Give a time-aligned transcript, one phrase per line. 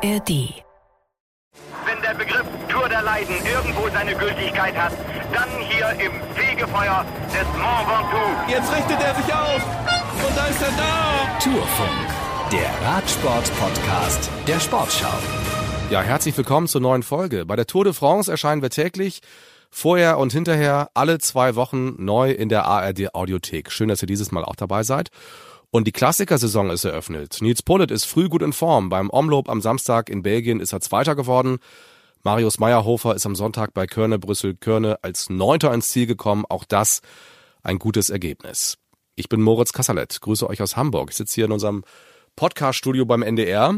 [0.00, 0.62] ARD.
[1.84, 4.92] Wenn der Begriff Tour der Leiden irgendwo seine Gültigkeit hat,
[5.32, 8.48] dann hier im Fegefeuer des Mont Ventoux.
[8.48, 9.62] Jetzt richtet er sich auf
[10.24, 11.38] und da ist er da.
[11.42, 15.18] Tourfunk, der Radsport-Podcast der Sportschau.
[15.90, 17.44] Ja, herzlich willkommen zur neuen Folge.
[17.44, 19.20] Bei der Tour de France erscheinen wir täglich
[19.70, 23.72] vorher und hinterher alle zwei Wochen neu in der ARD Audiothek.
[23.72, 25.10] Schön, dass ihr dieses Mal auch dabei seid.
[25.70, 27.38] Und die Klassikersaison ist eröffnet.
[27.40, 28.88] Nils Pollitt ist früh gut in Form.
[28.88, 31.58] Beim Omloop am Samstag in Belgien ist er Zweiter geworden.
[32.22, 36.44] Marius Meyerhofer ist am Sonntag bei Körne Brüssel Körne als Neunter ins Ziel gekommen.
[36.48, 37.02] Auch das
[37.62, 38.78] ein gutes Ergebnis.
[39.14, 41.10] Ich bin Moritz Kassalet, grüße euch aus Hamburg.
[41.10, 41.84] Ich sitze hier in unserem
[42.36, 43.74] Podcast-Studio beim NDR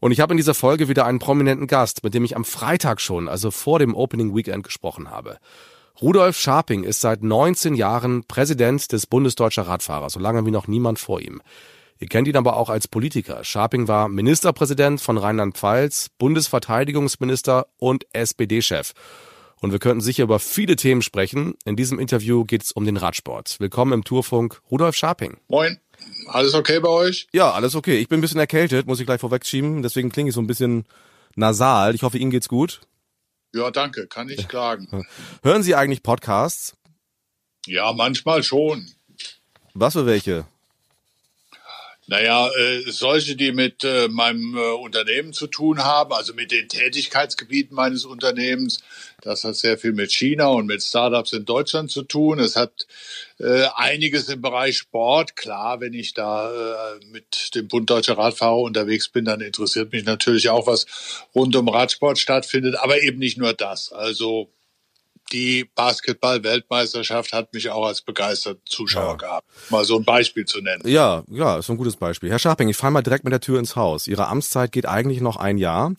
[0.00, 3.00] und ich habe in dieser Folge wieder einen prominenten Gast, mit dem ich am Freitag
[3.00, 5.38] schon, also vor dem Opening Weekend gesprochen habe.
[6.00, 11.00] Rudolf Scharping ist seit 19 Jahren Präsident des Bundesdeutscher Radfahrer, so lange wie noch niemand
[11.00, 11.42] vor ihm.
[11.98, 13.42] Ihr kennt ihn aber auch als Politiker.
[13.42, 18.92] Scharping war Ministerpräsident von Rheinland-Pfalz, Bundesverteidigungsminister und SPD-Chef.
[19.60, 21.54] Und wir könnten sicher über viele Themen sprechen.
[21.64, 23.56] In diesem Interview geht es um den Radsport.
[23.58, 25.38] Willkommen im Tourfunk, Rudolf Scharping.
[25.48, 25.80] Moin.
[26.28, 27.26] Alles okay bei euch?
[27.32, 27.98] Ja, alles okay.
[27.98, 29.82] Ich bin ein bisschen erkältet, muss ich gleich vorwegschieben.
[29.82, 30.84] Deswegen klinge ich so ein bisschen
[31.34, 31.96] nasal.
[31.96, 32.82] Ich hoffe, Ihnen geht's gut.
[33.54, 35.06] Ja, danke, kann ich klagen.
[35.42, 36.76] Hören Sie eigentlich Podcasts?
[37.66, 38.90] Ja, manchmal schon.
[39.74, 40.46] Was für welche?
[42.10, 46.66] Naja, äh, solche, die mit äh, meinem äh, Unternehmen zu tun haben, also mit den
[46.66, 48.80] Tätigkeitsgebieten meines Unternehmens.
[49.20, 52.38] Das hat sehr viel mit China und mit Startups in Deutschland zu tun.
[52.38, 52.86] Es hat
[53.38, 55.36] äh, einiges im Bereich Sport.
[55.36, 60.06] Klar, wenn ich da äh, mit dem Bund Deutscher Radfahrer unterwegs bin, dann interessiert mich
[60.06, 60.86] natürlich auch, was
[61.34, 63.92] rund um Radsport stattfindet, aber eben nicht nur das.
[63.92, 64.48] Also
[65.32, 69.14] die Basketball-Weltmeisterschaft hat mich auch als begeisterten Zuschauer ja.
[69.14, 69.46] gehabt.
[69.70, 70.82] Mal so ein Beispiel zu nennen.
[70.86, 72.30] Ja, ja, ist ein gutes Beispiel.
[72.30, 74.06] Herr Scharping, ich falle mal direkt mit der Tür ins Haus.
[74.06, 75.92] Ihre Amtszeit geht eigentlich noch ein Jahr.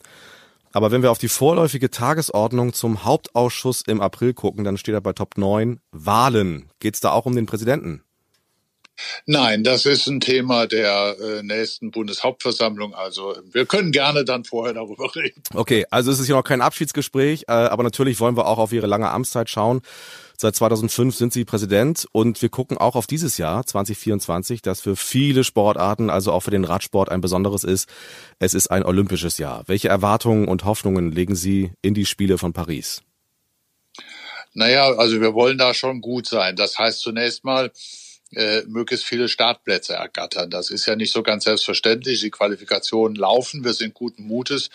[0.71, 4.99] Aber wenn wir auf die vorläufige Tagesordnung zum Hauptausschuss im April gucken, dann steht da
[4.99, 6.69] bei Top 9 Wahlen.
[6.79, 8.03] Geht's da auch um den Präsidenten?
[9.25, 12.93] Nein, das ist ein Thema der äh, nächsten Bundeshauptversammlung.
[12.93, 15.41] Also wir können gerne dann vorher darüber reden.
[15.53, 18.71] Okay, also es ist hier noch kein Abschiedsgespräch, äh, aber natürlich wollen wir auch auf
[18.71, 19.81] Ihre lange Amtszeit schauen.
[20.41, 24.95] Seit 2005 sind Sie Präsident und wir gucken auch auf dieses Jahr 2024, das für
[24.95, 27.89] viele Sportarten, also auch für den Radsport ein besonderes ist.
[28.39, 29.63] Es ist ein olympisches Jahr.
[29.67, 33.01] Welche Erwartungen und Hoffnungen legen Sie in die Spiele von Paris?
[34.53, 36.55] Naja, also wir wollen da schon gut sein.
[36.55, 37.71] Das heißt zunächst mal,
[38.35, 40.49] äh, möglichst viele Startplätze ergattern.
[40.49, 42.21] Das ist ja nicht so ganz selbstverständlich.
[42.21, 44.69] Die Qualifikationen laufen, wir sind guten Mutes.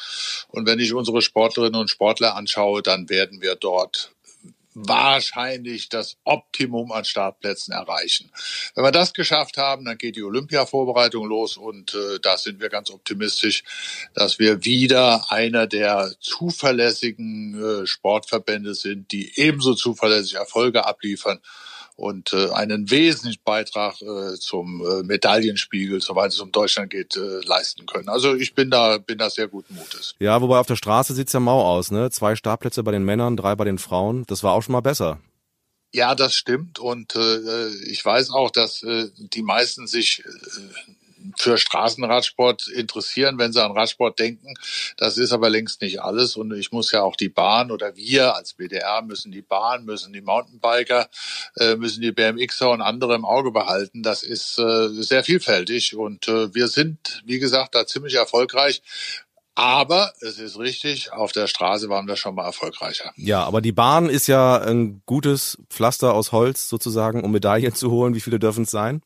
[0.48, 4.10] Und wenn ich unsere Sportlerinnen und Sportler anschaue, dann werden wir dort
[4.74, 8.30] wahrscheinlich das Optimum an Startplätzen erreichen.
[8.74, 12.68] Wenn wir das geschafft haben, dann geht die Olympia-Vorbereitung los und äh, da sind wir
[12.68, 13.62] ganz optimistisch,
[14.14, 21.40] dass wir wieder einer der zuverlässigen äh, Sportverbände sind, die ebenso zuverlässig Erfolge abliefern
[21.96, 27.40] und äh, einen wesentlichen Beitrag äh, zum äh, Medaillenspiegel, soweit es um Deutschland geht, äh,
[27.44, 28.08] leisten können.
[28.08, 30.14] Also ich bin da, bin da sehr guten Mutes.
[30.18, 32.10] Ja, wobei auf der Straße sieht's ja mau aus, ne?
[32.10, 34.24] Zwei Startplätze bei den Männern, drei bei den Frauen.
[34.26, 35.20] Das war auch schon mal besser.
[35.92, 36.80] Ja, das stimmt.
[36.80, 41.03] Und äh, ich weiß auch, dass äh, die meisten sich äh,
[41.36, 44.54] für Straßenradsport interessieren, wenn sie an Radsport denken.
[44.96, 46.36] Das ist aber längst nicht alles.
[46.36, 50.12] Und ich muss ja auch die Bahn oder wir als BDR müssen die Bahn, müssen
[50.12, 51.08] die Mountainbiker,
[51.56, 54.02] äh, müssen die BMXer und andere im Auge behalten.
[54.02, 55.96] Das ist äh, sehr vielfältig.
[55.96, 58.82] Und äh, wir sind, wie gesagt, da ziemlich erfolgreich.
[59.56, 63.12] Aber es ist richtig, auf der Straße waren wir schon mal erfolgreicher.
[63.16, 67.90] Ja, aber die Bahn ist ja ein gutes Pflaster aus Holz sozusagen, um Medaillen zu
[67.92, 68.14] holen.
[68.14, 69.00] Wie viele dürfen es sein?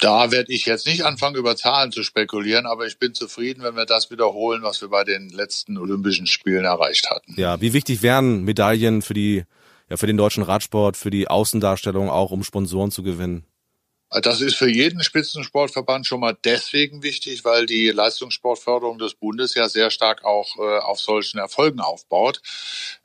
[0.00, 3.76] Da werde ich jetzt nicht anfangen, über Zahlen zu spekulieren, aber ich bin zufrieden, wenn
[3.76, 7.34] wir das wiederholen, was wir bei den letzten Olympischen Spielen erreicht hatten.
[7.36, 9.44] Ja, wie wichtig wären Medaillen für die,
[9.88, 13.44] ja, für den deutschen Radsport, für die Außendarstellung auch, um Sponsoren zu gewinnen?
[14.22, 19.68] Das ist für jeden Spitzensportverband schon mal deswegen wichtig, weil die Leistungssportförderung des Bundes ja
[19.68, 22.40] sehr stark auch äh, auf solchen Erfolgen aufbaut.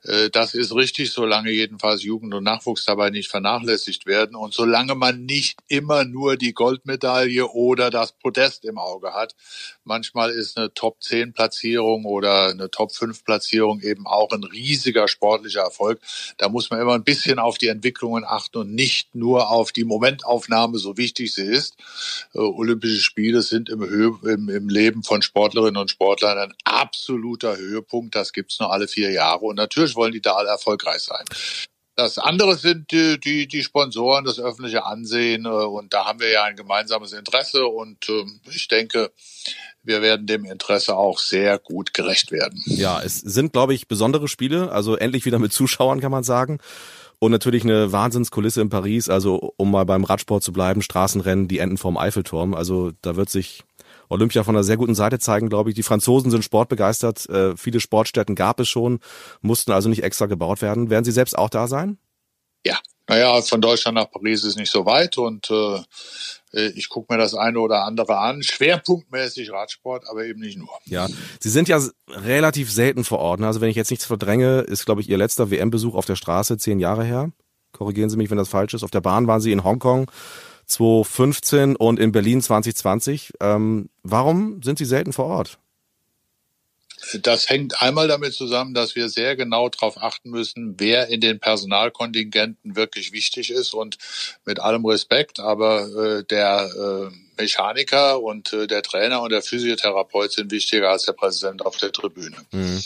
[0.03, 4.95] Äh, das ist richtig, solange jedenfalls Jugend und Nachwuchs dabei nicht vernachlässigt werden und solange
[4.95, 9.35] man nicht immer nur die Goldmedaille oder das Podest im Auge hat.
[9.83, 15.09] Manchmal ist eine Top 10 Platzierung oder eine Top 5 Platzierung eben auch ein riesiger
[15.09, 15.99] sportlicher Erfolg.
[16.37, 19.83] Da muss man immer ein bisschen auf die Entwicklungen achten und nicht nur auf die
[19.83, 21.75] Momentaufnahme, so wichtig sie ist.
[22.33, 27.57] Äh, Olympische Spiele sind im, Höhe, im, im Leben von Sportlerinnen und Sportlern ein absoluter
[27.57, 28.15] Höhepunkt.
[28.15, 29.45] Das gibt's nur alle vier Jahre.
[29.45, 31.25] Und natürlich wollen die da alle erfolgreich sein.
[31.95, 35.45] Das andere sind die, die, die Sponsoren, das öffentliche Ansehen.
[35.45, 37.65] Äh, und da haben wir ja ein gemeinsames Interesse.
[37.65, 39.11] Und äh, ich denke,
[39.83, 42.61] wir werden dem Interesse auch sehr gut gerecht werden.
[42.65, 44.71] Ja, es sind, glaube ich, besondere Spiele.
[44.71, 46.59] Also endlich wieder mit Zuschauern, kann man sagen.
[47.23, 49.07] Und natürlich eine Wahnsinnskulisse in Paris.
[49.07, 52.55] Also um mal beim Radsport zu bleiben, Straßenrennen, die enden vorm Eiffelturm.
[52.55, 53.63] Also da wird sich
[54.09, 55.75] Olympia von einer sehr guten Seite zeigen, glaube ich.
[55.75, 57.29] Die Franzosen sind sportbegeistert.
[57.29, 59.01] Äh, viele Sportstätten gab es schon,
[59.41, 60.89] mussten also nicht extra gebaut werden.
[60.89, 61.99] Werden Sie selbst auch da sein?
[62.65, 65.79] Ja, naja, von Deutschland nach Paris ist nicht so weit und äh,
[66.51, 68.43] ich gucke mir das eine oder andere an.
[68.43, 70.69] Schwerpunktmäßig Radsport, aber eben nicht nur.
[70.85, 71.07] Ja,
[71.39, 73.39] Sie sind ja relativ selten vor Ort.
[73.39, 73.47] Ne?
[73.47, 76.57] Also wenn ich jetzt nichts verdränge, ist, glaube ich, Ihr letzter WM-Besuch auf der Straße
[76.57, 77.31] zehn Jahre her.
[77.71, 78.83] Korrigieren Sie mich, wenn das falsch ist.
[78.83, 80.11] Auf der Bahn waren Sie in Hongkong
[80.65, 83.33] 2015 und in Berlin 2020.
[83.39, 85.59] Ähm, warum sind Sie selten vor Ort?
[87.21, 91.39] Das hängt einmal damit zusammen, dass wir sehr genau darauf achten müssen, wer in den
[91.39, 93.97] Personalkontingenten wirklich wichtig ist und
[94.45, 96.69] mit allem Respekt, aber äh, der
[97.11, 101.77] äh, Mechaniker und äh, der Trainer und der Physiotherapeut sind wichtiger als der Präsident auf
[101.77, 102.37] der Tribüne.
[102.51, 102.81] Mhm.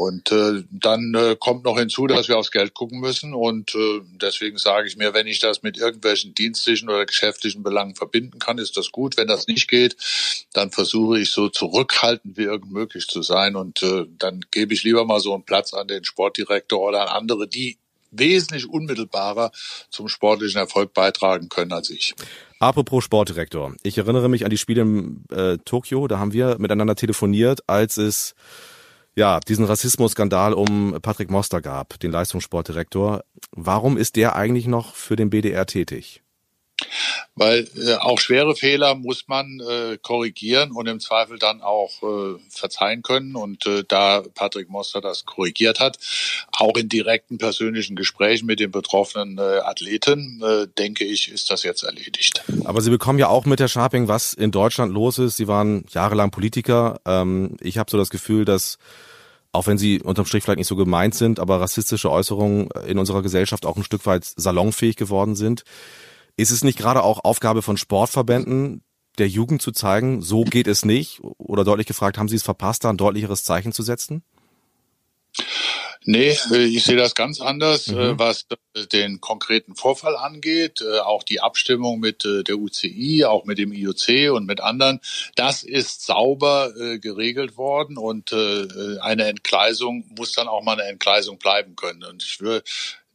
[0.00, 3.34] Und äh, dann äh, kommt noch hinzu, dass wir aufs Geld gucken müssen.
[3.34, 7.94] Und äh, deswegen sage ich mir, wenn ich das mit irgendwelchen dienstlichen oder geschäftlichen Belangen
[7.94, 9.18] verbinden kann, ist das gut.
[9.18, 9.98] Wenn das nicht geht,
[10.54, 13.56] dann versuche ich so zurückhaltend wie irgend möglich zu sein.
[13.56, 17.08] Und äh, dann gebe ich lieber mal so einen Platz an den Sportdirektor oder an
[17.08, 17.76] andere, die
[18.10, 19.52] wesentlich unmittelbarer
[19.90, 22.14] zum sportlichen Erfolg beitragen können als ich.
[22.58, 23.74] Apropos Sportdirektor.
[23.82, 26.08] Ich erinnere mich an die Spiele in äh, Tokio.
[26.08, 28.34] Da haben wir miteinander telefoniert, als es
[29.16, 33.22] ja, diesen Rassismusskandal um Patrick Moster gab, den Leistungssportdirektor.
[33.52, 36.22] Warum ist der eigentlich noch für den BDR tätig?
[37.34, 42.38] Weil äh, auch schwere Fehler muss man äh, korrigieren und im Zweifel dann auch äh,
[42.50, 43.36] verzeihen können.
[43.36, 45.98] Und äh, da Patrick Moster das korrigiert hat,
[46.52, 51.62] auch in direkten persönlichen Gesprächen mit den betroffenen äh, Athleten, äh, denke ich, ist das
[51.62, 52.42] jetzt erledigt.
[52.64, 55.36] Aber Sie bekommen ja auch mit, Herr Scharping, was in Deutschland los ist.
[55.36, 57.00] Sie waren jahrelang Politiker.
[57.06, 58.78] Ähm, ich habe so das Gefühl, dass
[59.52, 63.22] auch wenn sie unterm Strich vielleicht nicht so gemeint sind, aber rassistische Äußerungen in unserer
[63.22, 65.64] Gesellschaft auch ein Stück weit salonfähig geworden sind.
[66.40, 68.82] Ist es nicht gerade auch Aufgabe von Sportverbänden,
[69.18, 71.20] der Jugend zu zeigen, so geht es nicht?
[71.20, 74.22] Oder deutlich gefragt, haben Sie es verpasst, da ein deutlicheres Zeichen zu setzen?
[76.04, 78.18] Nee, äh, ich sehe das ganz anders, äh, mhm.
[78.18, 78.46] was
[78.90, 80.80] den konkreten Vorfall angeht.
[80.80, 85.00] Äh, auch die Abstimmung mit der UCI, auch mit dem IOC und mit anderen.
[85.34, 91.76] Das ist sauber geregelt worden und eine Entgleisung muss dann auch mal eine Entgleisung bleiben
[91.76, 92.04] können.
[92.04, 92.64] Und ich würde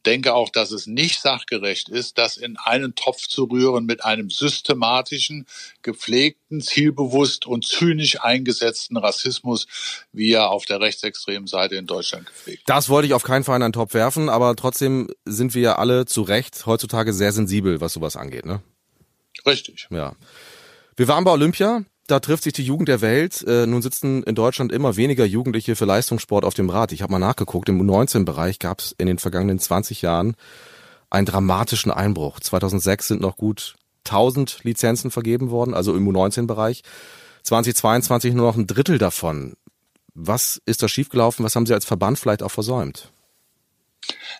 [0.06, 4.30] denke auch, dass es nicht sachgerecht ist, das in einen Topf zu rühren mit einem
[4.30, 5.46] systematischen,
[5.82, 9.66] gepflegten, zielbewusst und zynisch eingesetzten Rassismus,
[10.12, 12.62] wie er auf der rechtsextremen Seite in Deutschland gepflegt.
[12.66, 15.76] Das wollte ich auf keinen Fall in einen Topf werfen, aber trotzdem sind wir ja
[15.76, 18.62] alle zu Recht heutzutage sehr sensibel, was sowas angeht, ne?
[19.44, 19.86] Richtig.
[19.90, 20.14] Ja.
[20.96, 23.44] Wir waren bei Olympia da trifft sich die Jugend der Welt.
[23.46, 26.92] Äh, nun sitzen in Deutschland immer weniger Jugendliche für Leistungssport auf dem Rad.
[26.92, 30.36] Ich habe mal nachgeguckt, im U19-Bereich gab es in den vergangenen 20 Jahren
[31.10, 32.40] einen dramatischen Einbruch.
[32.40, 33.74] 2006 sind noch gut
[34.04, 36.82] 1000 Lizenzen vergeben worden, also im U19-Bereich.
[37.42, 39.54] 2022 nur noch ein Drittel davon.
[40.14, 41.44] Was ist da schiefgelaufen?
[41.44, 43.12] Was haben Sie als Verband vielleicht auch versäumt?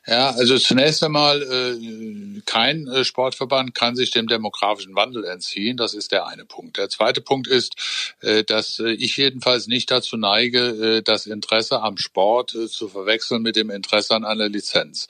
[0.06, 5.76] Ja, also zunächst einmal, äh, kein äh, Sportverband kann sich dem demografischen Wandel entziehen.
[5.76, 6.76] Das ist der eine Punkt.
[6.76, 11.82] Der zweite Punkt ist, äh, dass äh, ich jedenfalls nicht dazu neige, äh, das Interesse
[11.82, 15.08] am Sport äh, zu verwechseln mit dem Interesse an einer Lizenz.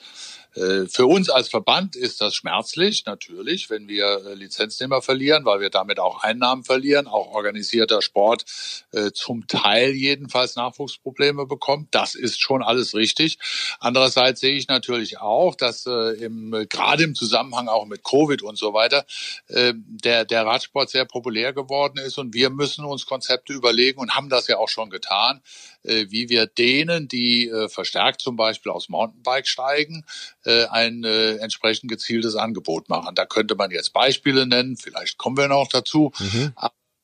[0.55, 5.59] Äh, für uns als Verband ist das schmerzlich, natürlich, wenn wir äh, Lizenznehmer verlieren, weil
[5.59, 8.45] wir damit auch Einnahmen verlieren, auch organisierter Sport
[8.91, 11.89] äh, zum Teil jedenfalls Nachwuchsprobleme bekommt.
[11.91, 13.37] Das ist schon alles richtig.
[13.79, 18.73] Andererseits sehe ich natürlich auch, dass im, gerade im Zusammenhang auch mit Covid und so
[18.73, 19.05] weiter
[19.49, 24.29] der, der Radsport sehr populär geworden ist und wir müssen uns Konzepte überlegen und haben
[24.29, 25.41] das ja auch schon getan,
[25.87, 30.05] wie wir denen, die verstärkt zum Beispiel aus Mountainbike steigen,
[30.45, 33.15] äh, ein äh, entsprechend gezieltes Angebot machen.
[33.15, 36.11] Da könnte man jetzt Beispiele nennen, vielleicht kommen wir noch dazu.
[36.19, 36.53] Mhm.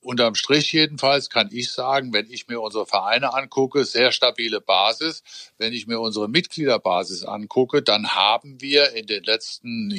[0.04, 5.24] Unterm Strich jedenfalls kann ich sagen, wenn ich mir unsere Vereine angucke, sehr stabile Basis.
[5.58, 9.94] Wenn ich mir unsere Mitgliederbasis angucke, dann haben wir in den letzten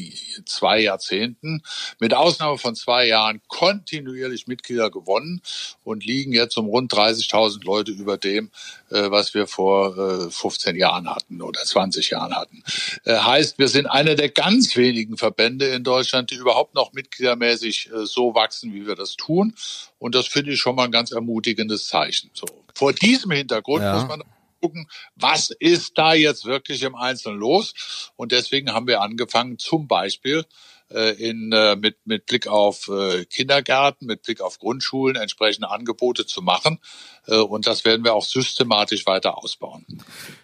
[0.46, 1.62] zwei Jahrzehnten
[2.00, 5.40] mit Ausnahme von zwei Jahren kontinuierlich Mitglieder gewonnen
[5.82, 8.50] und liegen jetzt um rund 30.000 Leute über dem,
[8.90, 12.62] äh, was wir vor 15 äh, Jahren hatten oder 20 Jahren hatten.
[13.04, 17.90] Äh, heißt, wir sind einer der ganz wenigen Verbände in Deutschland, die überhaupt noch mitgliedermäßig
[18.04, 19.54] so wachsen, wie wir das tun.
[19.98, 22.30] Und das finde ich schon mal ein ganz ermutigendes Zeichen.
[22.34, 22.46] So.
[22.74, 23.94] Vor diesem Hintergrund ja.
[23.94, 24.22] muss man
[24.60, 28.12] gucken, was ist da jetzt wirklich im Einzelnen los?
[28.16, 30.44] Und deswegen haben wir angefangen, zum Beispiel
[30.90, 36.26] äh, in, äh, mit, mit Blick auf äh, Kindergärten, mit Blick auf Grundschulen entsprechende Angebote
[36.26, 36.78] zu machen.
[37.26, 39.86] Und das werden wir auch systematisch weiter ausbauen.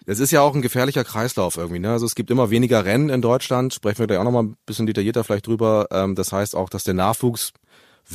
[0.07, 1.77] Es ist ja auch ein gefährlicher Kreislauf irgendwie.
[1.77, 1.91] Ne?
[1.91, 3.71] Also es gibt immer weniger Rennen in Deutschland.
[3.71, 5.87] Sprechen wir da auch noch mal ein bisschen detaillierter vielleicht drüber.
[5.91, 7.53] Ähm, das heißt auch, dass der Nachwuchs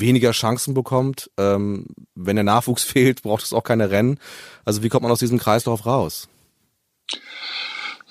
[0.01, 1.31] weniger Chancen bekommt.
[1.37, 4.19] Ähm, wenn der Nachwuchs fehlt, braucht es auch keine Rennen.
[4.65, 6.29] Also wie kommt man aus diesem Kreislauf raus?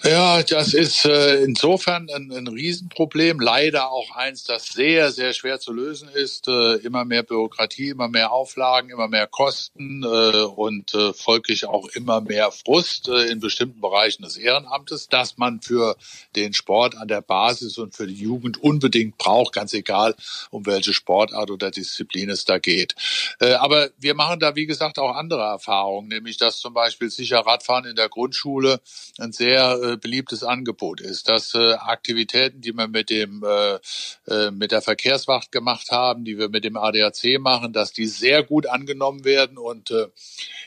[0.05, 3.39] Ja, das ist äh, insofern ein, ein Riesenproblem.
[3.39, 6.47] Leider auch eins, das sehr, sehr schwer zu lösen ist.
[6.47, 11.87] Äh, immer mehr Bürokratie, immer mehr Auflagen, immer mehr Kosten äh, und äh, folglich auch
[11.87, 15.95] immer mehr Frust äh, in bestimmten Bereichen des Ehrenamtes, dass man für
[16.35, 20.13] den Sport an der Basis und für die Jugend unbedingt braucht, ganz egal,
[20.51, 22.93] um welche Sportart oder Disziplin es da geht.
[23.39, 27.39] Äh, aber wir machen da, wie gesagt, auch andere Erfahrungen, nämlich dass zum Beispiel sicher
[27.39, 28.81] Radfahren in der Grundschule
[29.17, 33.79] ein sehr äh, beliebtes Angebot ist, dass äh, Aktivitäten, die wir mit dem äh,
[34.27, 38.43] äh, mit der Verkehrswacht gemacht haben, die wir mit dem ADAC machen, dass die sehr
[38.43, 40.07] gut angenommen werden und äh,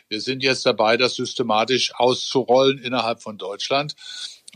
[0.09, 3.95] wir sind jetzt dabei, das systematisch auszurollen innerhalb von Deutschland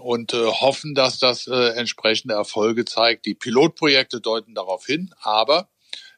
[0.00, 3.26] und äh, hoffen, dass das äh, entsprechende Erfolge zeigt.
[3.26, 5.68] Die Pilotprojekte deuten darauf hin, aber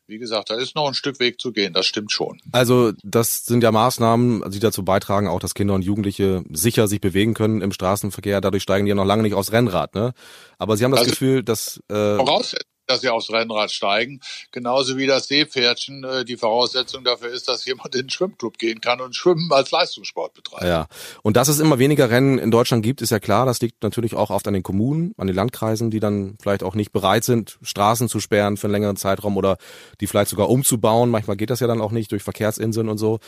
[0.06, 2.40] wie gesagt, da ist noch ein Stück Weg zu gehen, das stimmt schon.
[2.52, 7.00] Also das sind ja Maßnahmen, die dazu beitragen, auch dass Kinder und Jugendliche sicher sich
[7.00, 8.40] bewegen können im Straßenverkehr.
[8.40, 9.94] Dadurch steigen die ja noch lange nicht aufs Rennrad.
[9.94, 10.12] Ne?
[10.58, 11.80] Aber Sie haben das, das Gefühl, dass...
[11.88, 14.20] Äh, Voraussetzung dass sie aufs Rennrad steigen.
[14.52, 18.80] Genauso wie das Seepferdchen äh, die Voraussetzung dafür ist, dass jemand in den Schwimmclub gehen
[18.80, 20.64] kann und Schwimmen als Leistungssport betreibt.
[20.64, 20.86] Ja,
[21.22, 23.46] und dass es immer weniger Rennen in Deutschland gibt, ist ja klar.
[23.46, 26.74] Das liegt natürlich auch oft an den Kommunen, an den Landkreisen, die dann vielleicht auch
[26.74, 29.56] nicht bereit sind, Straßen zu sperren für einen längeren Zeitraum oder
[30.00, 31.10] die vielleicht sogar umzubauen.
[31.10, 33.18] Manchmal geht das ja dann auch nicht durch Verkehrsinseln und so.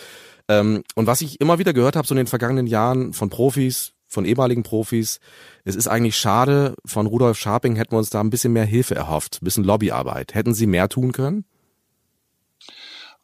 [0.49, 3.93] Ähm, und was ich immer wieder gehört habe so in den vergangenen Jahren von Profis,
[4.07, 5.21] von ehemaligen Profis.
[5.65, 8.95] Es ist eigentlich schade, von Rudolf Scharping hätten wir uns da ein bisschen mehr Hilfe
[8.95, 10.35] erhofft, ein bisschen Lobbyarbeit.
[10.35, 11.45] Hätten Sie mehr tun können?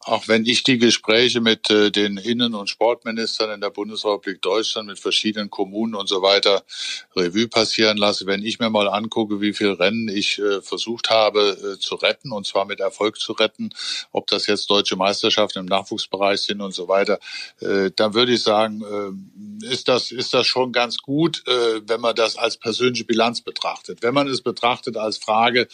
[0.05, 4.87] Auch wenn ich die Gespräche mit äh, den Innen- und Sportministern in der Bundesrepublik Deutschland,
[4.87, 6.63] mit verschiedenen Kommunen und so weiter
[7.15, 11.75] Revue passieren lasse, wenn ich mir mal angucke, wie viele Rennen ich äh, versucht habe
[11.75, 13.69] äh, zu retten, und zwar mit Erfolg zu retten,
[14.11, 17.19] ob das jetzt deutsche Meisterschaften im Nachwuchsbereich sind und so weiter,
[17.59, 22.35] dann würde ich sagen, äh, ist das, ist das schon ganz gut, wenn man das
[22.35, 24.01] als persönliche Bilanz betrachtet.
[24.01, 25.67] Wenn man es betrachtet als Frage,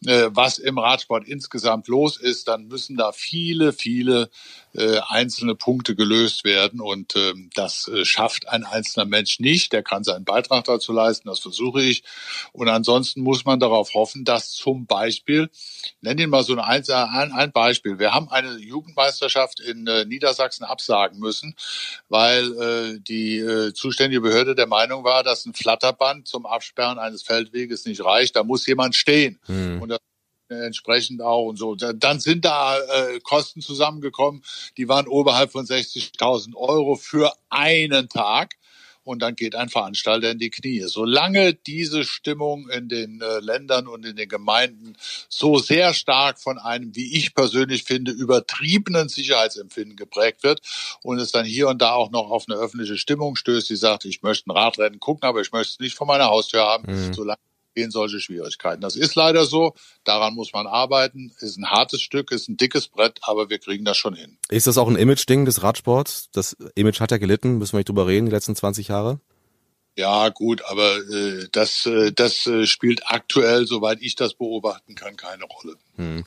[0.00, 4.30] was im Radsport insgesamt los ist, dann müssen da viele viele,
[4.74, 6.80] äh, einzelne Punkte gelöst werden.
[6.80, 9.72] Und ähm, das äh, schafft ein einzelner Mensch nicht.
[9.72, 12.02] Der kann seinen Beitrag dazu leisten, das versuche ich.
[12.52, 15.50] Und ansonsten muss man darauf hoffen, dass zum Beispiel,
[16.00, 20.64] nenne ihn mal so ein, ein, ein Beispiel, wir haben eine Jugendmeisterschaft in äh, Niedersachsen
[20.64, 21.54] absagen müssen,
[22.08, 27.22] weil äh, die äh, zuständige Behörde der Meinung war, dass ein Flatterband zum Absperren eines
[27.22, 28.36] Feldweges nicht reicht.
[28.36, 29.40] Da muss jemand stehen.
[29.48, 29.82] Mhm.
[29.82, 30.00] Und das
[30.50, 31.74] entsprechend auch und so.
[31.74, 34.42] Dann sind da äh, Kosten zusammengekommen,
[34.76, 38.56] die waren oberhalb von 60.000 Euro für einen Tag.
[39.02, 40.82] Und dann geht ein Veranstalter in die Knie.
[40.82, 44.94] Solange diese Stimmung in den äh, Ländern und in den Gemeinden
[45.28, 50.60] so sehr stark von einem, wie ich persönlich finde, übertriebenen Sicherheitsempfinden geprägt wird
[51.02, 54.04] und es dann hier und da auch noch auf eine öffentliche Stimmung stößt, die sagt,
[54.04, 57.14] ich möchte ein Radrennen gucken, aber ich möchte es nicht vor meiner Haustür haben, mhm.
[57.14, 57.40] solange
[57.74, 58.80] gehen solche Schwierigkeiten.
[58.80, 59.74] Das ist leider so.
[60.04, 61.32] Daran muss man arbeiten.
[61.40, 64.38] Ist ein hartes Stück, ist ein dickes Brett, aber wir kriegen das schon hin.
[64.48, 66.28] Ist das auch ein Image-Ding des Radsports?
[66.32, 69.20] Das Image hat ja gelitten, müssen wir nicht drüber reden, die letzten 20 Jahre?
[69.96, 75.16] Ja, gut, aber äh, das, äh, das äh, spielt aktuell, soweit ich das beobachten kann,
[75.16, 75.76] keine Rolle.
[75.96, 76.24] Hm.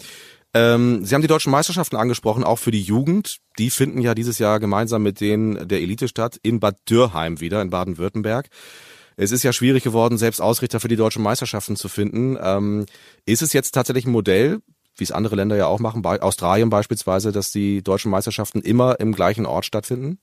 [0.54, 3.38] Ähm, Sie haben die deutschen Meisterschaften angesprochen, auch für die Jugend.
[3.58, 7.62] Die finden ja dieses Jahr gemeinsam mit denen der Elite statt in Bad Dürrheim wieder
[7.62, 8.50] in Baden-Württemberg.
[9.15, 12.38] Es ist ja schwierig geworden, selbst Ausrichter für die deutschen Meisterschaften zu finden.
[12.41, 12.86] Ähm,
[13.25, 14.60] ist es jetzt tatsächlich ein Modell,
[14.96, 19.00] wie es andere Länder ja auch machen, bei Australien beispielsweise, dass die deutschen Meisterschaften immer
[19.00, 20.20] im gleichen Ort stattfinden?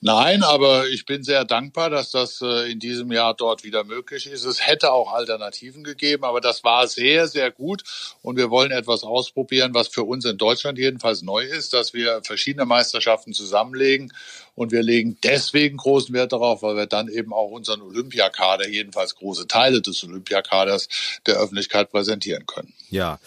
[0.00, 4.26] Nein, aber ich bin sehr dankbar, dass das äh, in diesem Jahr dort wieder möglich
[4.26, 4.44] ist.
[4.44, 7.84] Es hätte auch Alternativen gegeben, aber das war sehr, sehr gut.
[8.22, 12.20] Und wir wollen etwas ausprobieren, was für uns in Deutschland jedenfalls neu ist, dass wir
[12.22, 14.12] verschiedene Meisterschaften zusammenlegen.
[14.54, 19.16] Und wir legen deswegen großen Wert darauf, weil wir dann eben auch unseren Olympiakader, jedenfalls
[19.16, 20.88] große Teile des Olympiakaders,
[21.26, 22.72] der Öffentlichkeit präsentieren können.
[22.90, 23.18] Ja.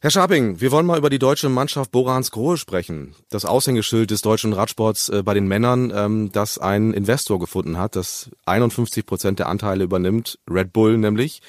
[0.00, 3.16] Herr Schabing, wir wollen mal über die deutsche Mannschaft Borans Grohe sprechen.
[3.30, 7.96] Das Aushängeschild des deutschen Radsports äh, bei den Männern, ähm, das ein Investor gefunden hat,
[7.96, 11.42] das 51 Prozent der Anteile übernimmt, Red Bull nämlich.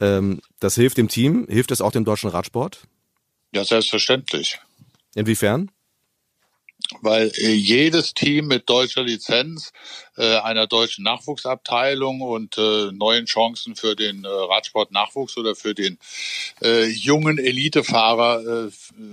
[0.00, 2.82] Ähm, das hilft dem Team, hilft es auch dem deutschen Radsport?
[3.52, 4.58] Ja, selbstverständlich.
[5.14, 5.70] Inwiefern?
[7.02, 9.72] Weil äh, jedes Team mit deutscher Lizenz,
[10.16, 15.98] äh, einer deutschen Nachwuchsabteilung und äh, neuen Chancen für den Radsport-Nachwuchs oder für den
[16.60, 18.70] jungen Elitefahrer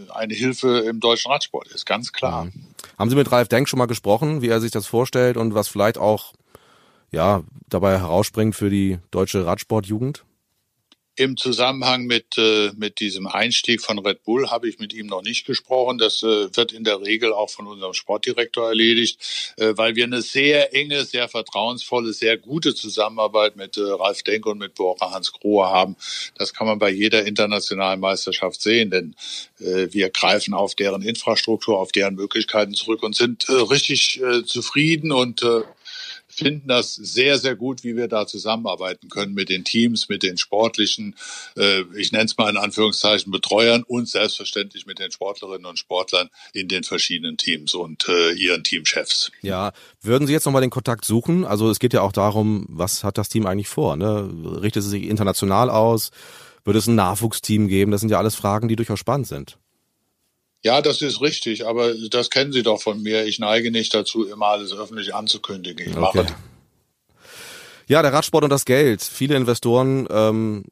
[0.09, 2.49] eine Hilfe im deutschen Radsport ist, ganz klar.
[2.97, 5.67] Haben Sie mit Ralf Denk schon mal gesprochen, wie er sich das vorstellt und was
[5.67, 6.33] vielleicht auch
[7.11, 10.23] ja dabei herausspringt für die deutsche Radsportjugend?
[11.17, 15.21] Im Zusammenhang mit, äh, mit diesem Einstieg von Red Bull habe ich mit ihm noch
[15.21, 15.97] nicht gesprochen.
[15.97, 20.21] Das äh, wird in der Regel auch von unserem Sportdirektor erledigt, äh, weil wir eine
[20.21, 25.31] sehr enge, sehr vertrauensvolle, sehr gute Zusammenarbeit mit äh, Ralf Denk und mit Bora Hans
[25.31, 25.95] Grohe haben.
[26.37, 29.15] Das kann man bei jeder internationalen Meisterschaft sehen, denn
[29.59, 35.11] äh, wir greifen auf deren Infrastruktur, auf deren Möglichkeiten zurück und sind äh, richtig zufrieden
[35.11, 35.45] und
[36.35, 40.37] finden das sehr, sehr gut, wie wir da zusammenarbeiten können mit den Teams, mit den
[40.37, 41.15] sportlichen,
[41.57, 46.29] äh, ich nenne es mal in Anführungszeichen, Betreuern und selbstverständlich mit den Sportlerinnen und Sportlern
[46.53, 49.31] in den verschiedenen Teams und äh, ihren Teamchefs.
[49.41, 51.45] Ja, würden Sie jetzt nochmal den Kontakt suchen?
[51.45, 53.95] Also es geht ja auch darum, was hat das Team eigentlich vor?
[53.95, 54.29] Ne?
[54.61, 56.11] Richtet es sich international aus?
[56.63, 57.91] Würde es ein Nachwuchsteam geben?
[57.91, 59.57] Das sind ja alles Fragen, die durchaus spannend sind.
[60.65, 63.27] Ja, das ist richtig, aber das kennen Sie doch von mir.
[63.27, 65.91] Ich neige nicht dazu, immer alles öffentlich anzukündigen.
[65.91, 65.99] Ich okay.
[65.99, 66.35] mache
[67.87, 69.03] ja, der Radsport und das Geld.
[69.03, 70.63] Viele Investoren ähm,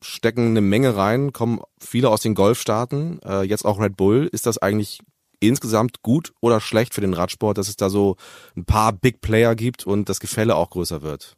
[0.00, 4.26] stecken eine Menge rein, kommen viele aus den Golfstaaten, äh, jetzt auch Red Bull.
[4.32, 5.00] Ist das eigentlich
[5.38, 8.16] insgesamt gut oder schlecht für den Radsport, dass es da so
[8.56, 11.36] ein paar Big Player gibt und das Gefälle auch größer wird?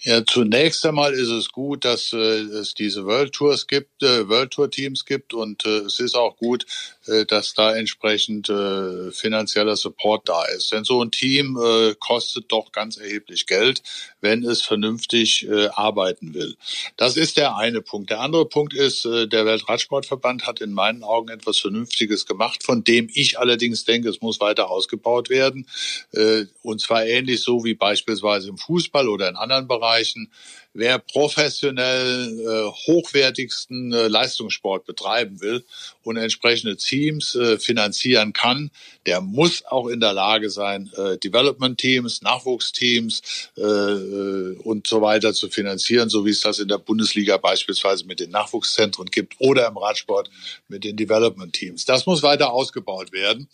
[0.00, 4.50] Ja, zunächst einmal ist es gut, dass äh, es diese World Tours gibt, äh, World
[4.50, 6.66] Tour Teams gibt und äh, es ist auch gut,
[7.06, 10.72] äh, dass da entsprechend äh, finanzieller Support da ist.
[10.72, 13.82] Denn so ein Team äh, kostet doch ganz erheblich Geld,
[14.20, 16.56] wenn es vernünftig äh, arbeiten will.
[16.96, 18.10] Das ist der eine Punkt.
[18.10, 22.82] Der andere Punkt ist, äh, der Weltradsportverband hat in meinen Augen etwas Vernünftiges gemacht, von
[22.82, 25.68] dem ich allerdings denke, es muss weiter ausgebaut werden.
[26.12, 30.30] Äh, und zwar ähnlich so wie beispielsweise im Fußball oder in anderen Bereichen Bereichen,
[30.74, 35.64] wer professionell äh, hochwertigsten äh, Leistungssport betreiben will
[36.02, 38.70] und entsprechende Teams äh, finanzieren kann,
[39.06, 45.34] der muss auch in der Lage sein, äh, Development-Teams, Nachwuchsteams äh, äh, und so weiter
[45.34, 49.66] zu finanzieren, so wie es das in der Bundesliga beispielsweise mit den Nachwuchszentren gibt oder
[49.66, 50.30] im Radsport
[50.68, 51.84] mit den Development-Teams.
[51.84, 53.48] Das muss weiter ausgebaut werden.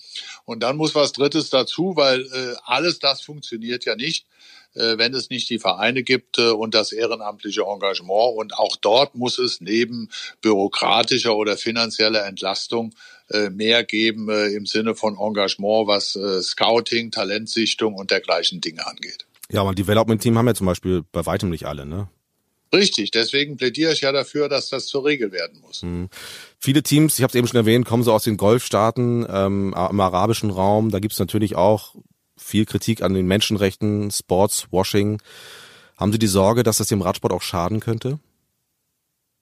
[0.45, 4.27] Und dann muss was Drittes dazu, weil äh, alles das funktioniert ja nicht,
[4.75, 8.37] äh, wenn es nicht die Vereine gibt äh, und das ehrenamtliche Engagement.
[8.37, 10.09] Und auch dort muss es neben
[10.42, 12.94] bürokratischer oder finanzieller Entlastung
[13.31, 19.27] äh, mehr geben im Sinne von Engagement, was Scouting, Talentsichtung und dergleichen Dinge angeht.
[19.51, 22.09] Ja, aber Development-Team haben ja zum Beispiel bei weitem nicht alle, ne?
[22.71, 25.83] Richtig, deswegen plädiere ich ja dafür, dass das zur Regel werden muss.
[25.83, 26.11] Mhm.
[26.59, 30.01] Viele Teams, ich habe es eben schon erwähnt, kommen so aus den Golfstaaten, ähm, im
[30.01, 30.90] arabischen Raum.
[30.90, 31.94] Da gibt's natürlich auch
[32.37, 35.23] viel Kritik an den Menschenrechten, Sportswashing.
[35.99, 38.21] Haben Sie die Sorge, dass das dem Radsport auch schaden könnte?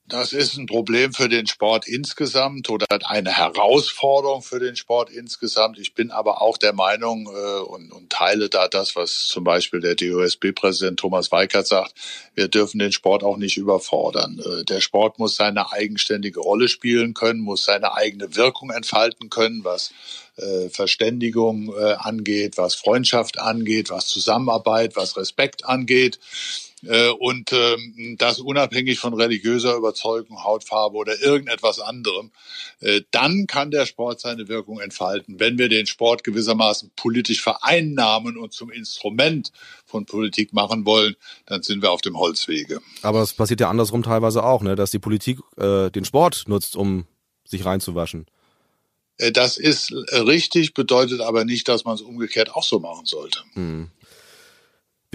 [0.08, 5.80] Das ist ein Problem für den Sport insgesamt oder eine Herausforderung für den Sport insgesamt.
[5.80, 9.80] Ich bin aber auch der Meinung äh, und, und, teile da das, was zum Beispiel
[9.80, 11.92] der DOSB-Präsident Thomas Weikert sagt.
[12.36, 14.38] Wir dürfen den Sport auch nicht überfordern.
[14.38, 19.64] Äh, der Sport muss seine eigenständige Rolle spielen können, muss seine eigene Wirkung entfalten können,
[19.64, 19.90] was
[20.36, 26.20] äh, Verständigung äh, angeht, was Freundschaft angeht, was Zusammenarbeit, was Respekt angeht.
[26.88, 32.30] Äh, und ähm, das unabhängig von religiöser Überzeugung, Hautfarbe oder irgendetwas anderem,
[32.80, 35.40] äh, dann kann der Sport seine Wirkung entfalten.
[35.40, 39.52] Wenn wir den Sport gewissermaßen politisch vereinnahmen und zum Instrument
[39.84, 42.80] von Politik machen wollen, dann sind wir auf dem Holzwege.
[43.02, 44.76] Aber es passiert ja andersrum teilweise auch, ne?
[44.76, 47.06] dass die Politik äh, den Sport nutzt, um
[47.44, 48.26] sich reinzuwaschen.
[49.18, 53.40] Äh, das ist richtig, bedeutet aber nicht, dass man es umgekehrt auch so machen sollte.
[53.54, 53.90] Hm.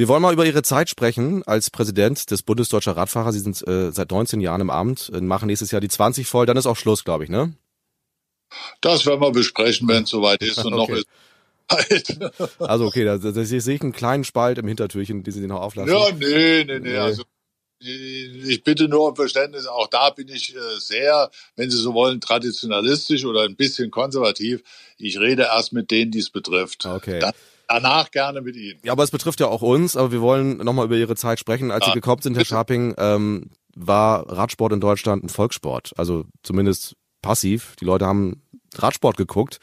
[0.02, 3.32] Wir wollen mal über Ihre Zeit sprechen als Präsident des Bundesdeutscher Radfahrer.
[3.34, 6.48] Sie sind äh, seit 19 Jahren im Amt, äh, machen nächstes Jahr die 20 voll,
[6.48, 7.54] dann ist auch Schluss, glaube ich, ne?
[8.82, 11.04] Das werden wir besprechen, wenn es soweit ist und okay.
[11.70, 12.18] noch ist.
[12.60, 15.62] also okay, da, da, da sehe ich einen kleinen Spalt im Hintertürchen, die Sie noch
[15.62, 15.94] auflassen.
[15.94, 16.98] Ja, nee, nee, nee.
[16.98, 17.22] Also
[17.80, 22.20] ich bitte nur um Verständnis, auch da bin ich äh, sehr, wenn Sie so wollen,
[22.20, 24.64] traditionalistisch oder ein bisschen konservativ.
[24.98, 26.88] Ich rede erst mit denen, die es betrifft.
[26.88, 27.20] Okay.
[27.20, 27.34] Dann
[27.74, 28.80] danach gerne mit Ihnen.
[28.84, 31.72] Ja, aber es betrifft ja auch uns, aber wir wollen nochmal über Ihre Zeit sprechen.
[31.72, 31.92] Als ja.
[31.92, 35.94] Sie gekommen sind, Herr Scharping, ähm, war Radsport in Deutschland ein Volkssport.
[35.98, 37.76] Also zumindest passiv.
[37.80, 38.42] Die Leute haben
[38.76, 39.60] Radsport geguckt.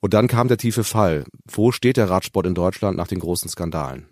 [0.00, 1.24] Und dann kam der tiefe Fall.
[1.46, 4.06] Wo steht der Radsport in Deutschland nach den großen Skandalen?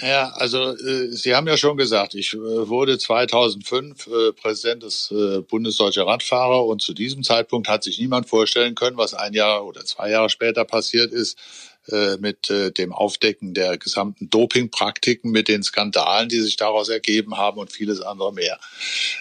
[0.00, 5.10] Ja, also äh, Sie haben ja schon gesagt, ich äh, wurde 2005 äh, Präsident des
[5.10, 9.64] äh, Bundesdeutscher Radfahrer und zu diesem Zeitpunkt hat sich niemand vorstellen können, was ein Jahr
[9.64, 11.38] oder zwei Jahre später passiert ist,
[12.18, 17.58] mit äh, dem Aufdecken der gesamten Dopingpraktiken, mit den Skandalen, die sich daraus ergeben haben
[17.58, 18.58] und vieles andere mehr.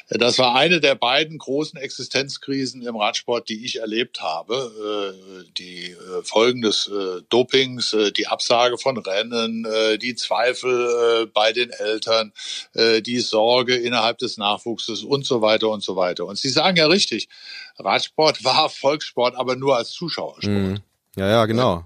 [0.09, 5.15] Äh, das war eine der beiden großen Existenzkrisen im Radsport, die ich erlebt habe.
[5.57, 6.89] Die Folgen des
[7.29, 9.67] Dopings, die Absage von Rennen,
[10.01, 12.33] die Zweifel bei den Eltern,
[12.75, 16.25] die Sorge innerhalb des Nachwuchses und so weiter und so weiter.
[16.25, 17.29] Und Sie sagen ja richtig,
[17.77, 20.45] Radsport war Volkssport, aber nur als Zuschauersport.
[20.45, 20.79] Mhm.
[21.15, 21.85] Ja, ja, genau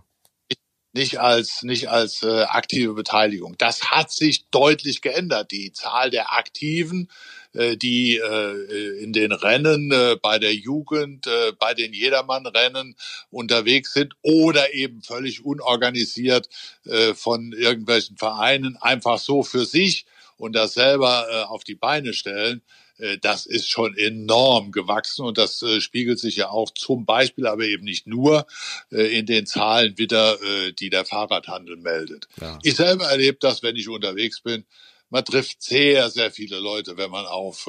[0.93, 3.56] nicht als nicht als äh, aktive Beteiligung.
[3.58, 5.52] Das hat sich deutlich geändert.
[5.52, 7.10] Die Zahl der Aktiven,
[7.54, 12.95] äh, die äh, in den Rennen äh, bei der Jugend, äh, bei den Jedermann-Rennen
[13.30, 16.49] unterwegs sind oder eben völlig unorganisiert
[16.86, 20.06] äh, von irgendwelchen Vereinen einfach so für sich
[20.38, 22.88] und das selber äh, auf die Beine stellen, äh,
[23.22, 27.64] das ist schon enorm gewachsen und das äh, spiegelt sich ja auch zum Beispiel, aber
[27.64, 28.46] eben nicht nur
[28.92, 30.38] äh, in den Zahlen wieder,
[30.80, 32.28] die der Fahrradhandel meldet.
[32.42, 32.60] Ja.
[32.64, 34.66] Ich selber erlebe das, wenn ich unterwegs bin.
[35.10, 37.68] Man trifft sehr, sehr viele Leute, wenn man auf,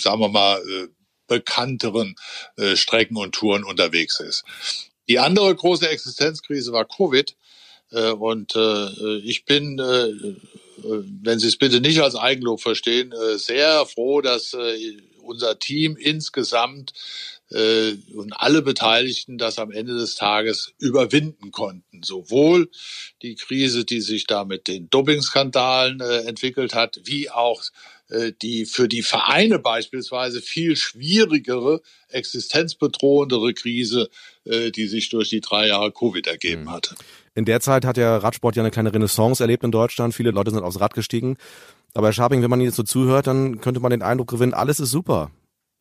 [0.00, 0.62] sagen wir mal,
[1.26, 2.16] bekannteren
[2.74, 4.44] Strecken und Touren unterwegs ist.
[5.08, 7.36] Die andere große Existenzkrise war Covid.
[7.90, 8.54] Und
[9.24, 9.78] ich bin
[10.84, 15.96] wenn Sie es bitte nicht als Eigenlob verstehen, äh, sehr froh, dass äh, unser Team
[15.96, 16.92] insgesamt
[17.50, 22.02] äh, und alle Beteiligten das am Ende des Tages überwinden konnten.
[22.02, 22.70] Sowohl
[23.22, 27.62] die Krise, die sich da mit den Dopingskandalen entwickelt hat, wie auch
[28.42, 34.10] die für die Vereine beispielsweise viel schwierigere, existenzbedrohendere Krise,
[34.44, 36.70] die sich durch die drei Jahre Covid ergeben hm.
[36.70, 36.96] hatte.
[37.34, 40.14] In der Zeit hat der Radsport ja eine kleine Renaissance erlebt in Deutschland.
[40.14, 41.36] Viele Leute sind aufs Rad gestiegen.
[41.92, 44.54] Aber Herr Schabing, wenn man Ihnen jetzt so zuhört, dann könnte man den Eindruck gewinnen,
[44.54, 45.30] alles ist super.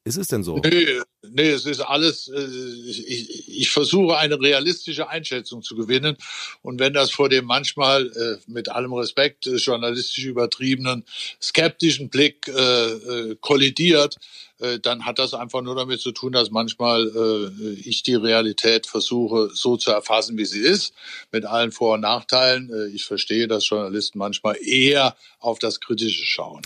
[0.06, 0.58] Ist es denn so?
[0.58, 6.18] Nee, nee es ist alles, äh, ich, ich versuche eine realistische Einschätzung zu gewinnen.
[6.62, 11.06] Und wenn das vor dem manchmal äh, mit allem Respekt äh, journalistisch übertriebenen
[11.42, 12.52] skeptischen Blick
[13.42, 14.18] kollidiert,
[14.82, 17.52] dann hat das einfach nur damit zu tun, dass manchmal
[17.84, 20.94] ich die Realität versuche so zu erfassen, wie sie ist,
[21.32, 22.72] mit allen Vor- und Nachteilen.
[22.94, 26.62] Ich verstehe, dass Journalisten manchmal eher auf das Kritische schauen.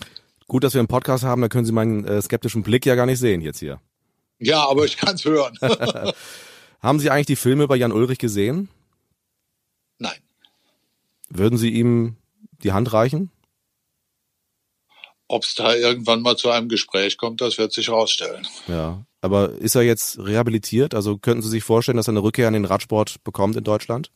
[0.47, 3.05] Gut, dass wir einen Podcast haben, da können Sie meinen äh, skeptischen Blick ja gar
[3.05, 3.81] nicht sehen jetzt hier.
[4.39, 5.57] Ja, aber ich kann es hören.
[6.79, 8.69] haben Sie eigentlich die Filme bei Jan Ulrich gesehen?
[9.97, 10.17] Nein.
[11.29, 12.15] Würden Sie ihm
[12.63, 13.31] die Hand reichen?
[15.27, 18.47] Ob es da irgendwann mal zu einem Gespräch kommt, das wird sich herausstellen.
[18.67, 20.95] Ja, aber ist er jetzt rehabilitiert?
[20.95, 24.11] Also könnten Sie sich vorstellen, dass er eine Rückkehr an den Radsport bekommt in Deutschland?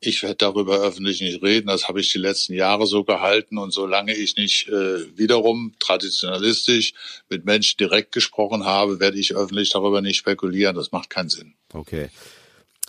[0.00, 1.68] Ich werde darüber öffentlich nicht reden.
[1.68, 3.58] Das habe ich die letzten Jahre so gehalten.
[3.58, 6.92] Und solange ich nicht äh, wiederum traditionalistisch
[7.28, 10.76] mit Menschen direkt gesprochen habe, werde ich öffentlich darüber nicht spekulieren.
[10.76, 11.54] Das macht keinen Sinn.
[11.72, 12.10] Okay.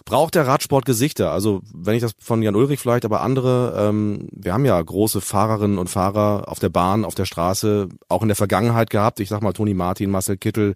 [0.06, 1.32] Braucht der Radsport Gesichter?
[1.32, 5.22] Also wenn ich das von Jan Ulrich vielleicht, aber andere, ähm, wir haben ja große
[5.22, 9.20] Fahrerinnen und Fahrer auf der Bahn, auf der Straße, auch in der Vergangenheit gehabt.
[9.20, 10.76] Ich sag mal Toni Martin, Marcel Kittel,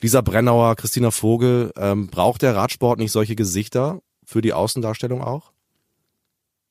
[0.00, 1.72] Lisa Brennauer, Christina Vogel.
[1.76, 5.53] Ähm, braucht der Radsport nicht solche Gesichter für die Außendarstellung auch?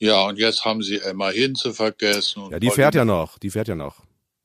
[0.04, 2.50] Ja, und jetzt haben sie Emma Hinze vergessen.
[2.52, 4.04] ja, die fährt ja noch, die fährt ja noch.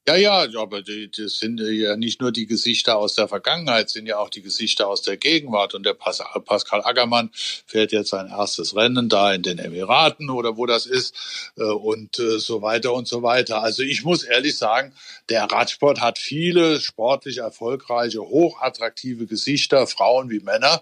[0.09, 4.17] Ja, ja, aber das sind ja nicht nur die Gesichter aus der Vergangenheit, sind ja
[4.17, 5.75] auch die Gesichter aus der Gegenwart.
[5.75, 7.29] Und der Pascal Ackermann
[7.67, 12.19] fährt jetzt sein erstes Rennen da in den Emiraten oder wo das ist äh, und
[12.21, 13.63] äh, so weiter und so weiter.
[13.63, 14.95] Also ich muss ehrlich sagen,
[15.29, 20.81] der Radsport hat viele sportlich erfolgreiche, hochattraktive Gesichter, Frauen wie Männer.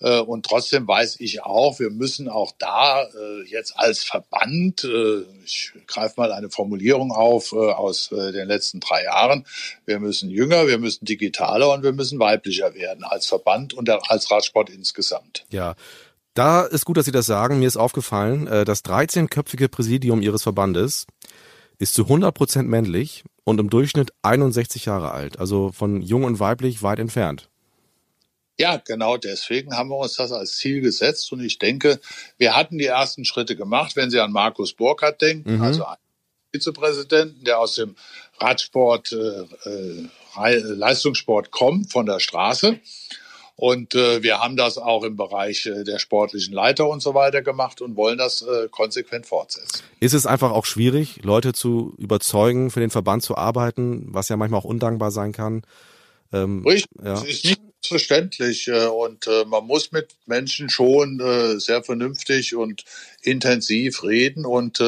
[0.00, 3.06] Äh, und trotzdem weiß ich auch, wir müssen auch da
[3.48, 4.88] jetzt als Verband,
[5.44, 9.44] ich greife mal eine Formulierung auf aus den letzten letzten drei Jahren.
[9.84, 14.30] Wir müssen jünger, wir müssen digitaler und wir müssen weiblicher werden als Verband und als
[14.30, 15.44] Radsport insgesamt.
[15.50, 15.74] Ja.
[16.34, 17.58] Da ist gut, dass Sie das sagen.
[17.58, 21.06] Mir ist aufgefallen, äh, das 13-köpfige Präsidium Ihres Verbandes
[21.78, 25.38] ist zu 100 Prozent männlich und im Durchschnitt 61 Jahre alt.
[25.38, 27.50] Also von jung und weiblich weit entfernt.
[28.58, 32.00] Ja, genau deswegen haben wir uns das als Ziel gesetzt und ich denke,
[32.38, 35.62] wir hatten die ersten Schritte gemacht, wenn Sie an Markus Burkhardt denken, mhm.
[35.62, 35.84] also
[36.52, 37.96] Vizepräsidenten, der aus dem
[38.42, 42.78] Radsport, äh, äh, Leistungssport kommt, von der Straße.
[43.62, 47.42] Und äh, wir haben das auch im Bereich äh, der sportlichen Leiter und so weiter
[47.42, 49.82] gemacht und wollen das äh, konsequent fortsetzen.
[50.00, 54.36] Ist es einfach auch schwierig, Leute zu überzeugen, für den Verband zu arbeiten, was ja
[54.36, 55.62] manchmal auch undankbar sein kann?
[56.32, 57.12] Ähm, Richtig, ja.
[57.12, 61.20] es ist nicht verständlich äh, und man muss mit Menschen schon
[61.58, 62.84] sehr vernünftig und
[63.22, 64.82] intensiv reden und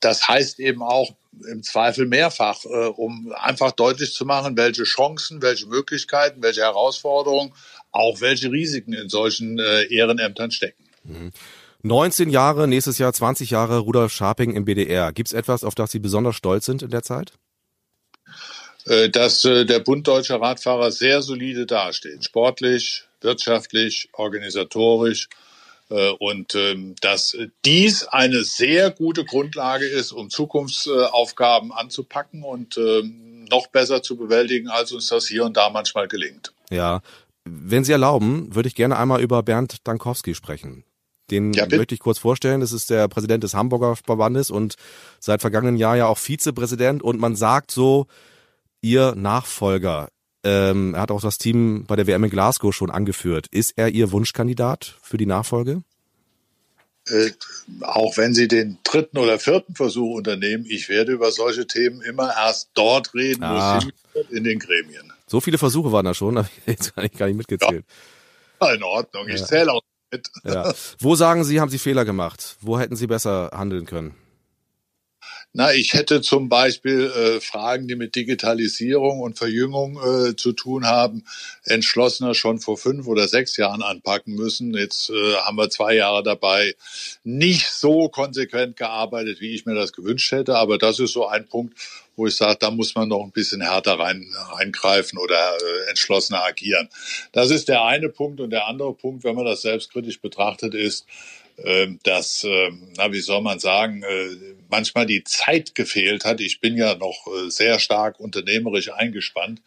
[0.00, 1.14] das heißt eben auch
[1.50, 7.52] im Zweifel mehrfach, äh, um einfach deutlich zu machen, welche Chancen, welche Möglichkeiten, welche Herausforderungen,
[7.92, 10.84] auch welche Risiken in solchen äh, Ehrenämtern stecken.
[11.04, 11.30] Mhm.
[11.82, 15.12] 19 Jahre, nächstes Jahr 20 Jahre Rudolf Scharping im BDR.
[15.12, 17.34] Gibt es etwas, auf das Sie besonders stolz sind in der Zeit?
[18.86, 22.24] Äh, dass äh, der Bund Deutscher Radfahrer sehr solide dasteht.
[22.24, 25.28] Sportlich, wirtschaftlich, organisatorisch.
[25.90, 33.44] Äh, und ähm, dass dies eine sehr gute Grundlage ist, um Zukunftsaufgaben anzupacken und ähm,
[33.50, 36.52] noch besser zu bewältigen, als uns das hier und da manchmal gelingt.
[36.70, 37.00] Ja.
[37.46, 40.84] Wenn Sie erlauben, würde ich gerne einmal über Bernd Dankowski sprechen.
[41.30, 42.60] Den ja, möchte ich kurz vorstellen.
[42.60, 44.76] Das ist der Präsident des Hamburger Verbandes und
[45.20, 47.02] seit vergangenen Jahr ja auch Vizepräsident.
[47.02, 48.06] Und man sagt so,
[48.80, 50.08] Ihr Nachfolger,
[50.44, 53.46] ähm, er hat auch das Team bei der WM in Glasgow schon angeführt.
[53.50, 55.82] Ist er Ihr Wunschkandidat für die Nachfolge?
[57.06, 57.30] Äh,
[57.82, 62.32] auch wenn Sie den dritten oder vierten Versuch unternehmen, ich werde über solche Themen immer
[62.34, 63.80] erst dort reden, ah.
[63.82, 65.12] wo es in den Gremien.
[65.26, 67.84] So viele Versuche waren da schon, habe ich jetzt gar nicht, gar nicht mitgezählt.
[68.60, 69.46] Ja, in Ordnung, ich ja.
[69.46, 70.30] zähle auch mit.
[70.44, 70.72] Ja.
[70.98, 72.56] Wo sagen Sie, haben Sie Fehler gemacht?
[72.60, 74.14] Wo hätten Sie besser handeln können?
[75.56, 80.84] Na, ich hätte zum Beispiel äh, Fragen, die mit Digitalisierung und Verjüngung äh, zu tun
[80.84, 81.24] haben,
[81.62, 84.74] entschlossener schon vor fünf oder sechs Jahren anpacken müssen.
[84.74, 86.74] Jetzt äh, haben wir zwei Jahre dabei
[87.22, 90.56] nicht so konsequent gearbeitet, wie ich mir das gewünscht hätte.
[90.56, 91.78] Aber das ist so ein Punkt,
[92.16, 96.42] wo ich sage, da muss man noch ein bisschen härter rein, reingreifen oder äh, entschlossener
[96.42, 96.88] agieren.
[97.30, 98.40] Das ist der eine Punkt.
[98.40, 101.06] Und der andere Punkt, wenn man das selbstkritisch betrachtet, ist,
[101.58, 106.40] ähm, dass, ähm, na, wie soll man sagen, äh, manchmal die Zeit gefehlt hat.
[106.40, 109.62] Ich bin ja noch äh, sehr stark unternehmerisch eingespannt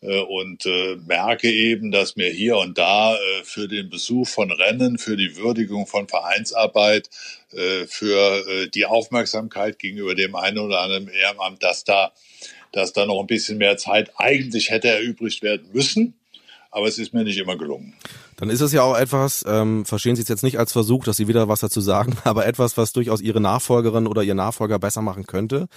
[0.00, 0.64] äh, und
[1.06, 5.86] merke eben, dass mir hier und da für den Besuch von Rennen, für die Würdigung
[5.86, 7.08] von Vereinsarbeit,
[7.88, 12.12] für die Aufmerksamkeit gegenüber dem einen oder anderen Ehrenamt, dass da,
[12.72, 16.14] dass da noch ein bisschen mehr Zeit eigentlich hätte erübrigt werden müssen
[16.70, 17.94] aber es ist mir nicht immer gelungen.
[18.40, 21.18] Dann ist es ja auch etwas, ähm, verstehen Sie es jetzt nicht als Versuch, dass
[21.18, 25.02] Sie wieder was dazu sagen, aber etwas, was durchaus Ihre Nachfolgerin oder Ihr Nachfolger besser
[25.02, 25.68] machen könnte.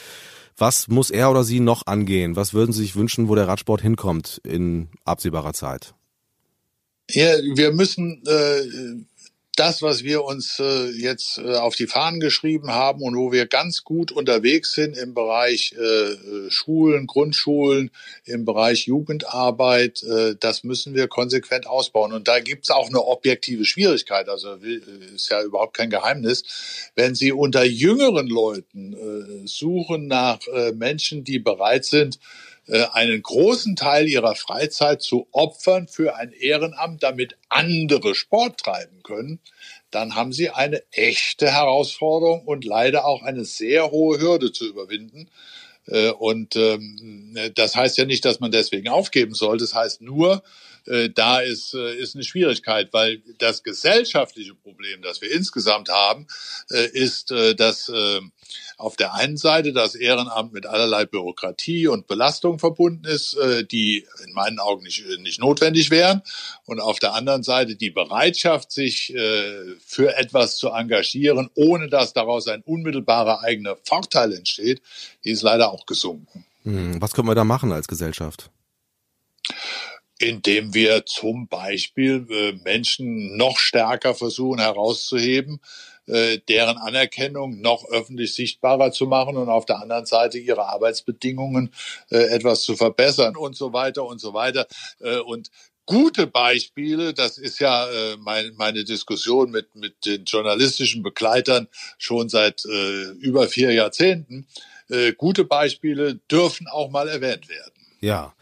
[0.55, 2.35] Was muss er oder sie noch angehen?
[2.35, 5.93] Was würden Sie sich wünschen, wo der Radsport hinkommt in absehbarer Zeit?
[7.09, 8.61] Ja, wir müssen äh,
[9.55, 13.45] das, was wir uns äh, jetzt äh, auf die Fahnen geschrieben haben und wo wir
[13.45, 17.91] ganz gut unterwegs sind im Bereich äh, Schulen, Grundschulen,
[18.25, 22.13] im Bereich Jugendarbeit, äh, das müssen wir konsequent ausbauen.
[22.13, 24.81] Und da gibt's auch eine objektive Schwierigkeit, also äh,
[25.13, 26.91] ist ja überhaupt kein Geheimnis.
[26.95, 32.52] Wenn Sie unter jüngeren Leuten äh, suchen nach äh, Menschen, die bereit sind, äh,
[32.93, 39.39] einen großen Teil ihrer Freizeit zu opfern für ein Ehrenamt, damit andere Sport treiben können,
[39.91, 45.29] dann haben sie eine echte Herausforderung und leider auch eine sehr hohe Hürde zu überwinden.
[45.87, 49.57] Äh, und ähm, das heißt ja nicht, dass man deswegen aufgeben soll.
[49.57, 50.43] Das heißt nur,
[50.87, 56.27] äh, da ist, äh, ist eine Schwierigkeit, weil das gesellschaftliche Problem, das wir insgesamt haben,
[56.71, 58.19] äh, ist, äh, dass äh,
[58.77, 64.05] auf der einen Seite das Ehrenamt mit allerlei Bürokratie und Belastung verbunden ist, äh, die
[64.25, 66.21] in meinen Augen nicht, nicht notwendig wären.
[66.65, 72.13] Und auf der anderen Seite die Bereitschaft, sich äh, für etwas zu engagieren, ohne dass
[72.13, 74.81] daraus ein unmittelbarer eigener Vorteil entsteht,
[75.23, 76.45] die ist leider auch gesunken.
[76.63, 78.49] Hm, was können wir da machen als Gesellschaft?
[80.23, 85.59] Indem wir zum Beispiel äh, Menschen noch stärker versuchen herauszuheben,
[86.07, 91.73] äh, deren Anerkennung noch öffentlich sichtbarer zu machen und auf der anderen Seite ihre Arbeitsbedingungen
[92.09, 94.67] äh, etwas zu verbessern und so weiter und so weiter.
[95.25, 95.49] Und
[95.85, 97.87] gute Beispiele, das ist ja
[98.19, 102.63] mein, meine Diskussion mit, mit den journalistischen Begleitern schon seit
[103.19, 104.47] über vier Jahrzehnten,
[105.17, 107.73] gute Beispiele dürfen auch mal erwähnt werden.
[107.99, 108.33] Ja.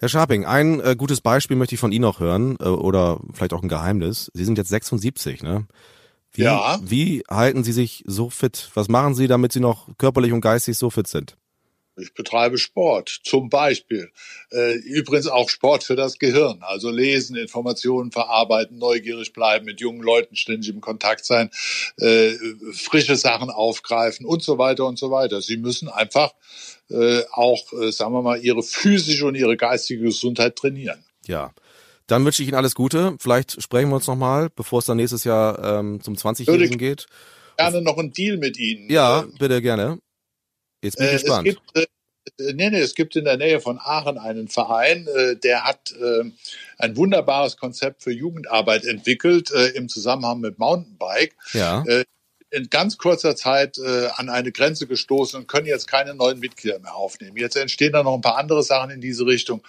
[0.00, 3.52] Herr Scharping, ein äh, gutes Beispiel möchte ich von Ihnen noch hören äh, oder vielleicht
[3.52, 4.30] auch ein Geheimnis.
[4.32, 5.66] Sie sind jetzt 76, ne?
[6.32, 6.78] Wie, ja.
[6.82, 8.70] Wie halten Sie sich so fit?
[8.72, 11.36] Was machen Sie, damit Sie noch körperlich und geistig so fit sind?
[12.00, 14.10] Ich betreibe Sport, zum Beispiel.
[14.50, 16.58] Äh, übrigens auch Sport für das Gehirn.
[16.62, 21.50] Also lesen, Informationen verarbeiten, neugierig bleiben, mit jungen Leuten ständig im Kontakt sein,
[21.98, 22.32] äh,
[22.72, 25.40] frische Sachen aufgreifen und so weiter und so weiter.
[25.42, 26.32] Sie müssen einfach
[26.90, 31.04] äh, auch, äh, sagen wir mal, ihre physische und ihre geistige Gesundheit trainieren.
[31.26, 31.52] Ja.
[32.06, 33.16] Dann wünsche ich Ihnen alles Gute.
[33.20, 37.06] Vielleicht sprechen wir uns nochmal, bevor es dann nächstes Jahr ähm, zum 20-Jährigen geht.
[37.56, 38.90] Gerne noch einen Deal mit Ihnen.
[38.90, 39.98] Ja, bitte gerne.
[40.82, 41.48] Jetzt bin ich äh, gespannt.
[41.48, 45.36] Es gibt, äh, nee, nee, es gibt in der Nähe von Aachen einen Verein, äh,
[45.36, 46.30] der hat äh,
[46.78, 51.36] ein wunderbares Konzept für Jugendarbeit entwickelt äh, im Zusammenhang mit Mountainbike.
[51.52, 51.84] Ja.
[51.84, 52.04] Äh,
[52.52, 56.80] in ganz kurzer Zeit äh, an eine Grenze gestoßen und können jetzt keine neuen Mitglieder
[56.80, 57.36] mehr aufnehmen.
[57.36, 59.62] Jetzt entstehen da noch ein paar andere Sachen in diese Richtung.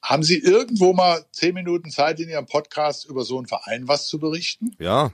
[0.00, 4.06] Haben Sie irgendwo mal zehn Minuten Zeit in Ihrem Podcast über so einen Verein was
[4.06, 4.76] zu berichten?
[4.78, 5.12] Ja.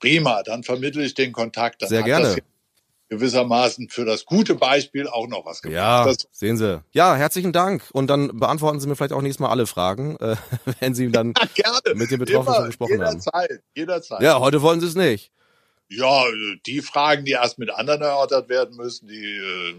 [0.00, 1.80] Prima, dann vermittle ich den Kontakt.
[1.80, 2.36] Dann Sehr gerne
[3.12, 5.76] gewissermaßen für das gute Beispiel auch noch was gemacht.
[5.76, 6.82] Ja, das sehen Sie.
[6.92, 7.82] Ja, herzlichen Dank.
[7.92, 10.36] Und dann beantworten Sie mir vielleicht auch nächstes Mal alle Fragen, äh,
[10.80, 13.42] wenn Sie dann ja, mit den Betroffenen schon gesprochen jederzeit, haben.
[13.42, 14.22] Jederzeit, jederzeit.
[14.22, 15.30] Ja, heute wollen Sie es nicht.
[15.90, 16.24] Ja,
[16.64, 19.74] die Fragen, die erst mit anderen erörtert werden müssen, die, äh,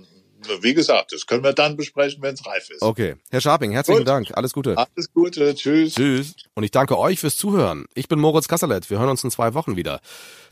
[0.61, 2.81] wie gesagt, das können wir dann besprechen, wenn es reif ist.
[2.81, 3.15] Okay.
[3.31, 4.07] Herr Scharping, herzlichen Gut.
[4.07, 4.31] Dank.
[4.33, 4.77] Alles Gute.
[4.77, 5.55] Alles Gute.
[5.55, 5.95] Tschüss.
[5.95, 6.35] Tschüss.
[6.53, 7.85] Und ich danke euch fürs Zuhören.
[7.93, 8.89] Ich bin Moritz Kasserlet.
[8.89, 9.99] Wir hören uns in zwei Wochen wieder.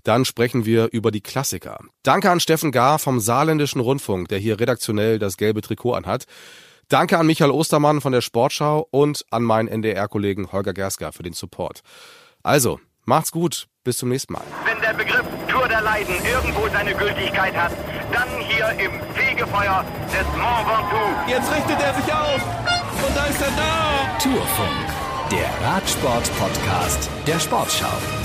[0.03, 1.79] Dann sprechen wir über die Klassiker.
[2.03, 6.25] Danke an Steffen Gar vom Saarländischen Rundfunk, der hier redaktionell das gelbe Trikot anhat.
[6.89, 11.33] Danke an Michael Ostermann von der Sportschau und an meinen NDR-Kollegen Holger Gerska für den
[11.33, 11.81] Support.
[12.43, 13.67] Also, macht's gut.
[13.83, 14.43] Bis zum nächsten Mal.
[14.65, 17.71] Wenn der Begriff Tour der Leiden irgendwo seine Gültigkeit hat,
[18.11, 21.11] dann hier im Fegefeuer des Mont Ventoux.
[21.27, 22.41] Jetzt richtet er sich auf
[23.07, 24.19] und da ist er da.
[24.19, 24.85] Tourfunk,
[25.31, 28.20] der Radsport-Podcast der Sportschau.